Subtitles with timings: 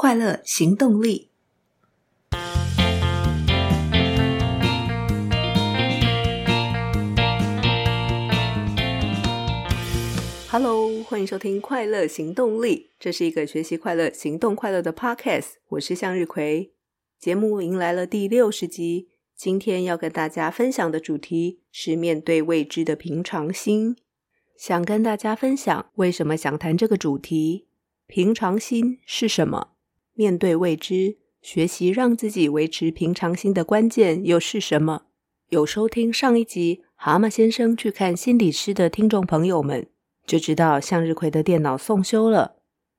[0.00, 1.30] 快乐行动力。
[10.48, 15.54] Hello，欢迎收听《快乐行动力》，这是一个学习快乐、行动快乐的 Podcast。
[15.70, 16.70] 我是向日葵，
[17.18, 19.08] 节目迎来了第六十集。
[19.34, 23.96] 今天要跟大家分享的主题是面对未知的平常心。
[24.56, 27.66] 想跟大家分享为什么想谈这个主题？
[28.06, 29.72] 平常心是什么？
[30.18, 35.02] 面对未知，学习让自己维持平常心的关键又是什么？
[35.50, 39.86] 有收听上一集《蛤蟆先生去看心理师》的听众朋友们。
[40.26, 42.56] 就知道向日葵的电脑送修了。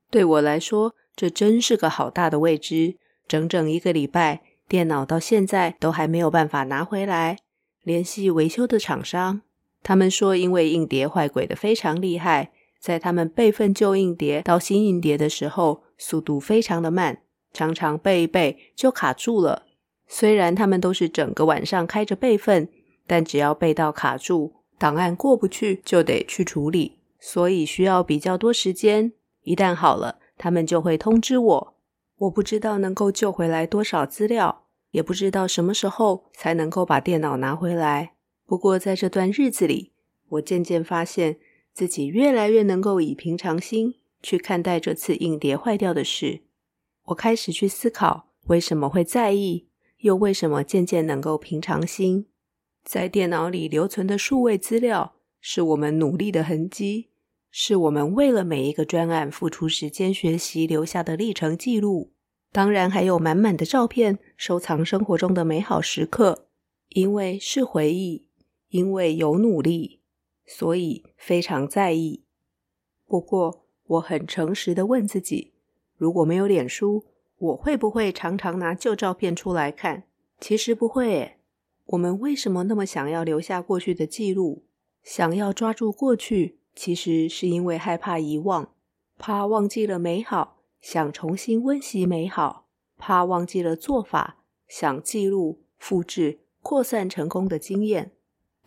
[0.10, 2.96] 对我来说，这真是个好大的未知。
[3.28, 7.40] 整整一个礼拜，电脑到现在都还没有办法拿回来。
[7.84, 9.42] 联系维修的厂商，
[9.84, 17.22] 他们说因为硬碟坏鬼的非常厉害，在他们备份旧硬碟到新硬碟的时候，速度非常的慢，
[17.52, 19.68] 常常背一背就卡住了。
[20.08, 22.70] 虽然他们都是整个晚上开着备份，
[23.06, 27.00] 但只要背到卡住，档案过不去，就得去处理。
[27.20, 29.12] 所以需要比较多时间，
[29.44, 31.76] 一旦好了，他们就会通知我。
[32.18, 38.14] 我不知道能够救回来多少资料，也不知道什么时候才能够把电脑拿回来。
[38.46, 39.92] 不过在这段日子里，
[40.30, 41.38] 我渐渐发现
[41.80, 46.42] 自己越来越能够以平常心去看待这次硬碟坏掉的事。
[47.06, 49.68] 我开始去思考为什么会在意，
[50.00, 52.26] 又为什么渐渐能够平常心。
[52.84, 57.08] 在电脑里留存的数位资料，是我们努力的痕迹。
[57.50, 62.12] 是我们为了每一个专案付出时间学习留下的历程记录，
[62.52, 66.50] 当然还有满满的照片，收藏生活中的美好时刻。
[66.90, 68.28] 因为是回忆，
[68.68, 69.99] 因为有努力，
[70.52, 72.24] 所以非常在意。
[73.06, 75.54] 不过，我很诚实的问自己：
[75.96, 77.06] 如果没有脸书，
[77.38, 80.06] 我会不会常常拿旧照片出来看？
[80.40, 81.36] 其实不会。
[81.86, 84.64] 我们为什么那么想要留下过去的记录？
[85.04, 86.58] 想要抓住过去？
[86.76, 88.74] 其实是因为害怕遗忘，
[89.20, 92.66] 怕忘记了美好，想重新温习美好；
[92.98, 98.14] 怕忘记了做法，想记录、复制、扩散成功的经验。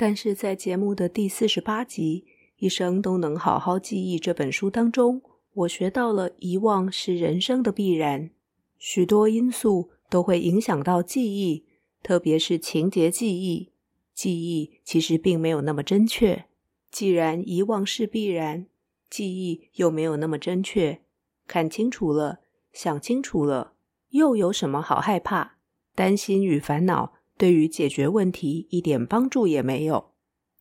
[0.02, 2.24] 但是在节目的第四十八集
[2.56, 5.22] 《一生都能好好记忆》这本书当中，
[5.54, 8.30] 我学到了遗忘是人生的必然，
[8.78, 11.66] 许多因素都会影响到记忆，
[12.02, 13.70] 特别是情节记忆。
[14.12, 16.46] 记忆其实并没有那么真确。
[16.90, 18.66] 既然遗忘是必然，
[19.08, 21.00] 记忆又没有那么真确，
[21.46, 22.40] 看清楚了，
[22.72, 23.74] 想清楚了，
[24.08, 25.58] 又有什么好害怕？
[25.94, 27.12] 担心与烦恼
[27.42, 30.12] 对于解决问题一点帮助也没有。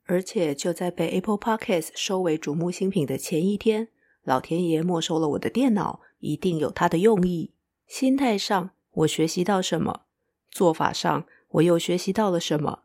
[0.06, 3.90] 而且就在被 Apple Podcast 收为瞩目新品的前一天，
[4.24, 7.52] 老天爷没收了我的电脑，一定有他的用意。
[7.86, 10.06] 心态上，我学习到什么？
[10.50, 12.80] 做法上，我又学习到了什么？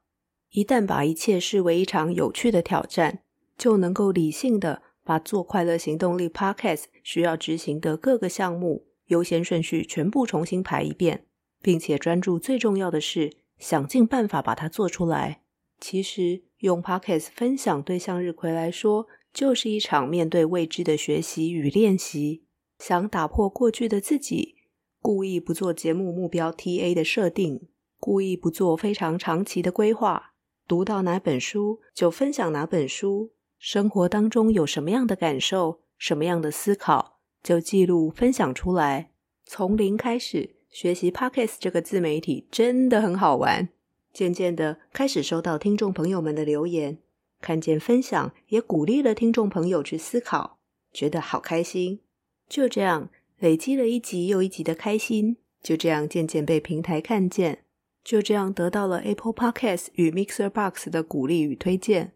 [0.51, 3.21] 一旦把一切视为一场有趣的挑战。
[3.57, 11.25] 就能够理性的把做快乐行动力 Podcast 需要执行的各个项目优先顺序全部重新排一遍，
[11.63, 15.43] 并且专注最重要的事，想尽办法把它做出来。
[15.79, 22.45] 其实用 Podcast 分享对向日葵来说，就是一场面对未知的学习与练习。
[22.79, 24.57] 想打破过去的自己，
[25.01, 27.69] 故意不做节目目标 TA 的设定，
[27.99, 30.35] 故意不做非常长期的规划，
[30.67, 33.33] 读到哪本书就分享哪本书。
[33.59, 39.13] 生活当中有什么样的感受，什么样的思考，就记录分享出来。
[39.45, 43.71] 从零开始学习 Podcast 这个自媒体真的很好玩。
[44.13, 46.99] 渐渐的开始收到听众朋友们的留言，
[47.41, 50.59] 看见分享也鼓励了听众朋友去思考，
[50.93, 52.01] 觉得好开心。
[52.47, 57.65] 就这样累积了一集又一集的开心，就这样渐渐被平台看见，
[58.05, 62.13] 就这样得到了 Apple Podcasts 与 Mixer Box 的鼓励与推荐。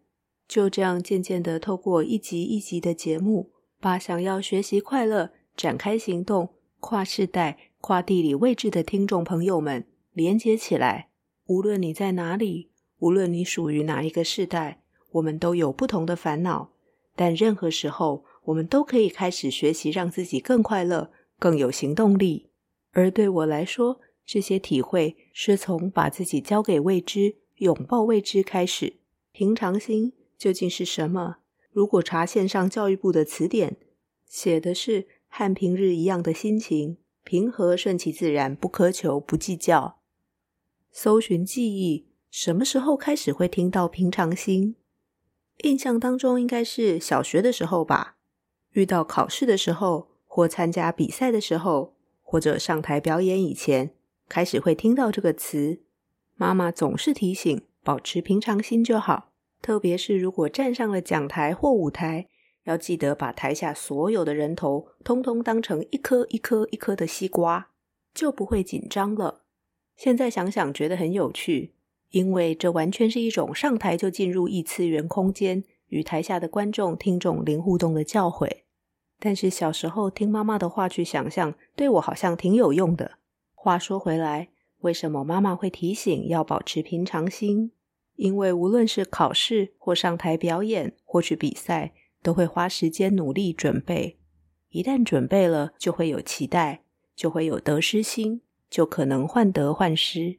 [0.46, 11.08] 就这样渐渐地透过一集一集的节目，把想要学习快乐、展开行动、跨世代、跨地理位置的听众朋友们连接起来。
[11.46, 14.82] 无论你在哪里，无论你属于哪一个世代，
[15.12, 16.72] 我们都有不同的烦恼，
[17.16, 22.50] 但任何时候，我们都可以开始学习，让自己更快乐、更有行动力。
[22.92, 28.98] 而对我来说，这些体会是从把自己交给未知、拥抱未知开始，
[29.32, 30.12] 平常心。
[30.36, 31.38] 究竟是什么？
[31.70, 33.76] 如果查线上教育部的词典，
[34.26, 39.98] 写的是和平日一样的心情，平和顺其自然，不苛求，不计较。
[40.90, 44.76] 搜寻记忆，什么时候开始会听到平常心？
[45.64, 48.16] 印象当中应该是小学的时候吧。
[48.72, 53.94] 遇到考试的时候，或参加比赛的时候，或者上台表演以前，
[54.28, 55.82] 开始会听到这个词。
[56.36, 59.32] 妈妈总是提醒，保持平常心就好。
[59.60, 62.28] 特别是如果站上了讲台或舞台，
[62.70, 67.70] 要记得把台下所有的人头通通当成一颗一颗一颗的西瓜，
[68.14, 69.42] 就不会紧张了。
[69.96, 71.74] 现在想想觉得很有趣，
[72.10, 78.48] 因为这完全是一种上台就进入异次元空间，与台下的观众听众零互动的教诲。
[79.18, 83.18] 但是小时候听妈妈的话去想象，对我好像挺有用的。
[83.52, 87.72] 话说回来，为什么妈妈会提醒要保持平常心？
[88.16, 94.18] 因为无论是考试或上台表演或去比赛，都会花时间努力准备。
[94.70, 96.84] 一旦准备了，就会有期待，
[97.16, 100.38] 就会有得失心，就可能患得患失。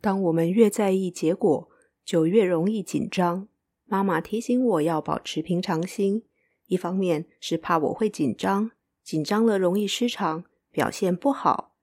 [0.00, 1.68] 当我们越在意结果，
[2.04, 3.48] 就越容易紧张。
[3.84, 6.24] 妈妈提醒我要保持平常心，
[6.66, 8.72] 一方面是怕我会紧张，
[9.02, 11.74] 紧张了容易失常，表现不好。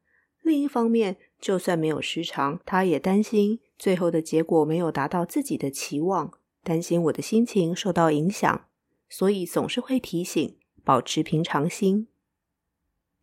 [0.41, 6.31] 另一方面，就算没有失常，他也担心最后的结果没有达到自己的期望，
[6.63, 8.67] 担心我的心情受到影响，
[9.17, 12.09] 所以总是会提醒保持平常心。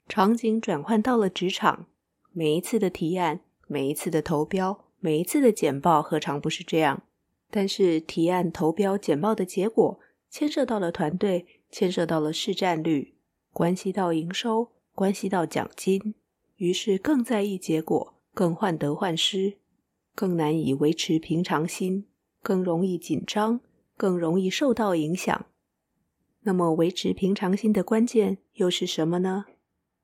[0.09, 1.85] 场景转换到了职场，
[2.33, 7.03] 每一次的提案，每一次的投标，每一次的简报，何尝不是这样？
[7.51, 10.01] 但是提案、投标、简报的结果，
[10.31, 13.13] 牵涉到了团队，牵涉到了市占率，
[13.53, 16.15] 关系到营收，关系到奖金。
[16.57, 19.59] 于是更在意结果，更患得患失，
[20.15, 22.07] 更难以维持平常心，
[22.43, 23.61] 更容易紧张，
[23.99, 25.45] 更容易受到影响。
[26.43, 29.47] 那么维持平常心的关键又是什么呢？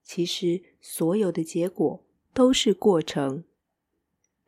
[0.03, 3.45] 其实所有的结果都是过程。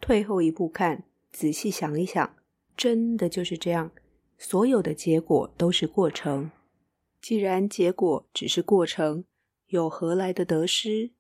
[0.01, 2.37] 退后一步看，仔细想一想，
[2.77, 3.91] 真的就是这样。
[4.39, 6.51] 所有的结果都是过程。
[7.21, 9.25] 既然结果只是过程，
[9.67, 11.11] 又何来的得失？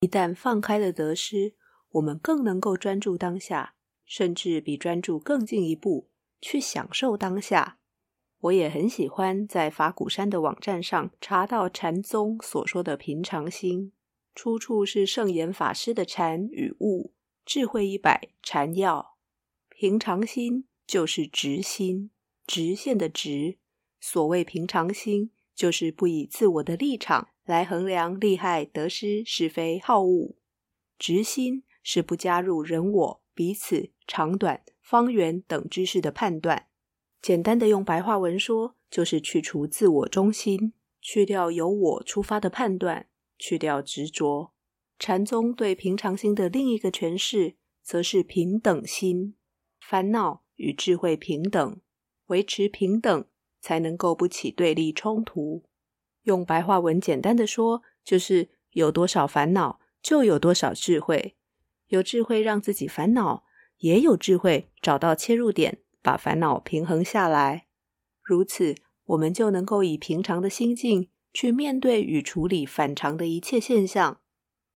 [0.00, 1.54] 一旦放开了得失，
[1.92, 3.74] 我们更能够专注当下，
[4.04, 6.10] 甚至比专注更进一步，
[6.42, 7.78] 去享受当下。
[8.40, 13.92] 我也很喜欢在法鼓山的网站上查到禅宗所说的平常心，
[14.34, 17.12] 出处是圣严法师的《禅与悟
[17.44, 19.16] 智慧一百禅要》。
[19.78, 22.10] 平常心就是直心，
[22.46, 23.58] 直线的直。
[24.00, 27.28] 所谓平常心，就是不以自我的立场。
[27.44, 30.34] 来衡量利害得失是非好恶，
[30.98, 36.66] 直心是不加入人我、彼此、长短、方圆等知识的判断。
[37.26, 44.52] 简单的用白话文说，就是去除自我中心，去掉由我出发的判断，去掉执着。
[44.96, 49.34] 禅宗对平常心的另一个诠释，则是平等心，
[49.80, 51.80] 烦恼与智慧平等，
[52.26, 53.24] 维持平等，
[53.60, 55.64] 才能够不起对立冲突。
[56.22, 61.34] 用白话文简单的说，就是有多少烦恼，就有多少智慧。
[61.88, 63.42] 有智慧让自己烦恼，
[63.78, 67.66] 也有智慧找到切入点，把烦恼平衡下来。
[68.22, 68.76] 如此，
[69.06, 74.20] 我们就能够以平常的心境去面对与处理反常的一切现象。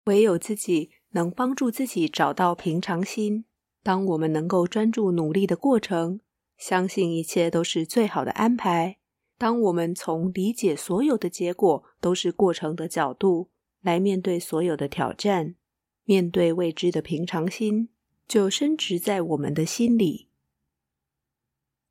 [0.05, 3.45] 唯有自己能帮助自己找到平常心。
[3.83, 6.21] 当我们能够专注努力的过程，
[6.57, 8.97] 相信一切都是最好的安排。
[9.37, 13.51] 当我们从理解所有的结果都是过程的角度
[13.83, 15.53] 来面对所有的挑战，
[16.05, 17.89] 面对未知的平常心，
[18.27, 20.28] 就深植在我们的心里。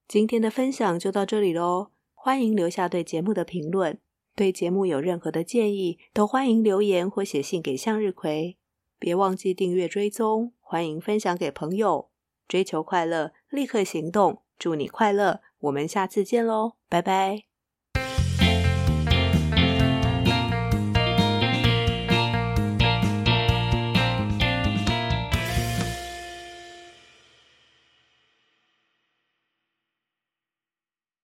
[0.08, 3.98] 今天的分享就到这里喽，欢迎留下对节目的评论，
[4.34, 8.56] 对节目有任何的建议，都欢迎留言或写信给向日葵。
[8.98, 12.08] 别忘记订阅追踪，欢迎分享给朋友。
[12.48, 15.42] 追求快乐，立刻行动，祝你快乐。
[15.58, 17.47] 我们下次见喽，拜拜。